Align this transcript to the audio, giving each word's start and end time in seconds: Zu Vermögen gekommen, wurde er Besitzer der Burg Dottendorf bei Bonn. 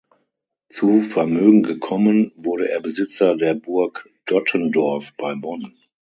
Zu 0.67 1.03
Vermögen 1.03 1.61
gekommen, 1.61 2.31
wurde 2.35 2.71
er 2.71 2.81
Besitzer 2.81 3.37
der 3.37 3.53
Burg 3.53 4.09
Dottendorf 4.25 5.13
bei 5.15 5.35
Bonn. 5.35 5.77